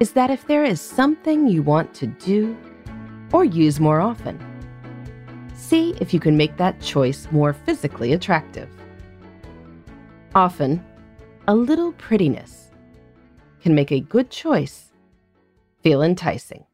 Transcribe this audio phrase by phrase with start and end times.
[0.00, 2.56] is that if there is something you want to do
[3.32, 4.38] or use more often,
[5.54, 8.68] see if you can make that choice more physically attractive.
[10.34, 10.84] Often,
[11.48, 12.70] a little prettiness
[13.60, 14.92] can make a good choice
[15.82, 16.64] feel enticing.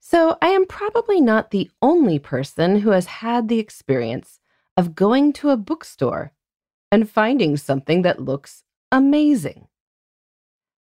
[0.00, 4.38] So, I am probably not the only person who has had the experience
[4.76, 6.32] of going to a bookstore
[6.90, 8.62] and finding something that looks
[8.92, 9.66] amazing.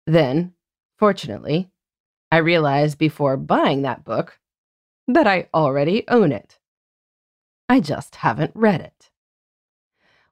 [0.06, 0.54] Then,
[0.96, 1.68] fortunately,
[2.30, 4.38] I realized before buying that book
[5.08, 6.58] that I already own it.
[7.68, 9.10] I just haven't read it.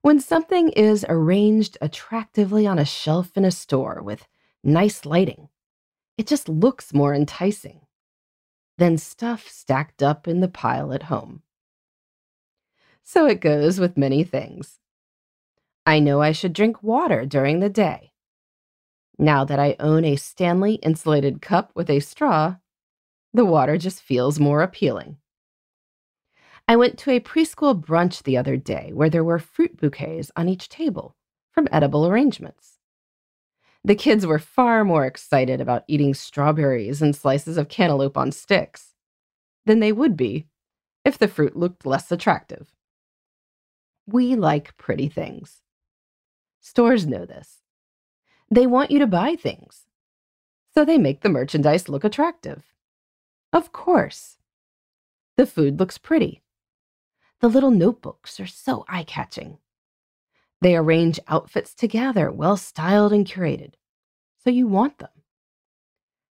[0.03, 4.29] When something is arranged attractively on a shelf in a store with
[4.63, 5.49] nice lighting,
[6.17, 7.81] it just looks more enticing
[8.79, 11.43] than stuff stacked up in the pile at home.
[13.03, 14.79] So it goes with many things.
[15.87, 18.14] I know I should drink water during the day.
[19.19, 22.57] Now that I own a Stanley insulated cup with a straw,
[23.33, 25.19] the water just feels more appealing.
[26.67, 30.49] I went to a preschool brunch the other day where there were fruit bouquets on
[30.49, 31.15] each table
[31.53, 32.79] from edible arrangements.
[33.85, 38.95] The kids were far more excited about eating strawberries and slices of cantaloupe on sticks
[39.67, 40.47] than they would be
[41.05, 42.73] if the fruit looked less attractive.
[44.07, 45.61] We like pretty things.
[46.61, 47.64] Stores know this.
[48.51, 49.87] They want you to buy things,
[50.75, 52.63] so they make the merchandise look attractive.
[53.53, 54.37] Of course.
[55.37, 56.43] The food looks pretty.
[57.41, 59.59] The little notebooks are so eye catching.
[60.61, 63.75] They arrange outfits together, well styled and curated,
[64.43, 65.11] so you want them.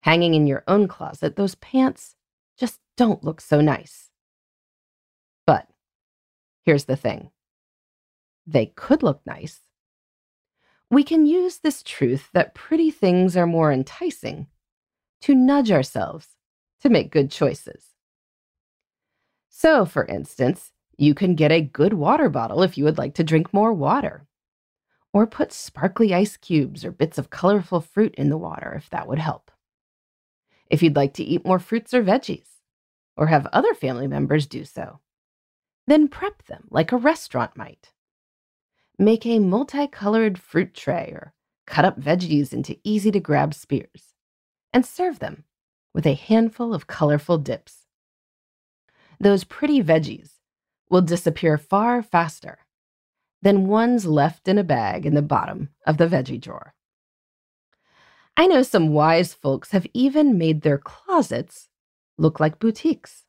[0.03, 2.15] Hanging in your own closet, those pants
[2.59, 4.11] just don't look so nice.
[5.47, 5.69] But
[6.65, 7.31] here's the thing
[8.47, 9.61] they could look nice.
[10.91, 14.47] We can use this truth that pretty things are more enticing
[15.21, 16.29] to nudge ourselves
[16.81, 17.89] to make good choices.
[19.51, 23.25] So, for instance, you can get a good water bottle if you would like to
[23.25, 24.27] drink more water,
[25.13, 29.09] or put sparkly ice cubes or bits of colorful fruit in the water if that
[29.09, 29.51] would help.
[30.71, 32.49] If you'd like to eat more fruits or veggies,
[33.17, 35.01] or have other family members do so,
[35.87, 37.93] then prep them like a restaurant might.
[39.01, 41.33] Make a multicolored fruit tray or
[41.67, 44.15] cut up veggies into easy to grab spears
[44.73, 45.45] and serve them
[45.95, 47.87] with a handful of colorful dips.
[49.21, 50.41] Those pretty veggies
[50.91, 52.59] will disappear far faster
[53.41, 56.75] than ones left in a bag in the bottom of the veggie drawer.
[58.37, 61.69] I know some wise folks have even made their closets
[62.17, 63.27] look like boutiques.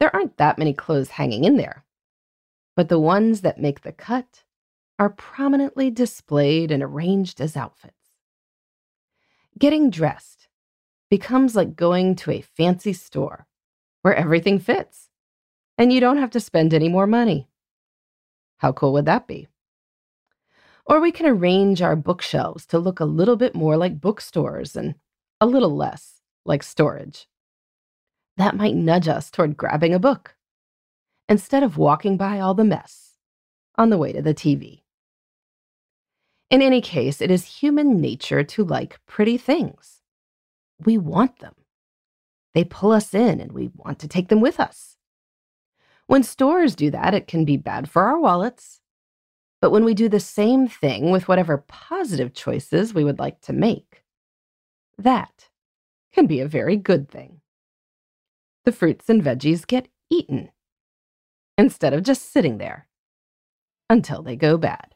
[0.00, 1.84] There aren't that many clothes hanging in there,
[2.74, 4.42] but the ones that make the cut
[4.98, 7.94] are prominently displayed and arranged as outfits.
[9.58, 10.48] Getting dressed
[11.10, 13.46] becomes like going to a fancy store
[14.02, 15.10] where everything fits
[15.78, 17.48] and you don't have to spend any more money.
[18.58, 19.48] How cool would that be?
[20.86, 24.94] Or we can arrange our bookshelves to look a little bit more like bookstores and
[25.40, 27.28] a little less like storage.
[28.36, 30.36] That might nudge us toward grabbing a book
[31.28, 33.16] instead of walking by all the mess
[33.76, 34.82] on the way to the TV.
[36.50, 40.00] In any case, it is human nature to like pretty things.
[40.84, 41.54] We want them.
[42.54, 44.96] They pull us in and we want to take them with us.
[46.06, 48.80] When stores do that, it can be bad for our wallets.
[49.60, 53.52] But when we do the same thing with whatever positive choices we would like to
[53.52, 54.04] make,
[54.96, 55.48] that
[56.12, 57.40] can be a very good thing.
[58.64, 60.50] The fruits and veggies get eaten
[61.58, 62.88] instead of just sitting there
[63.90, 64.95] until they go bad.